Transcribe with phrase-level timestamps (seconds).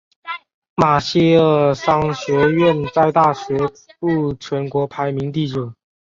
[0.73, 3.53] 马歇尔商学院在大学
[3.99, 5.71] 部全国排名第九。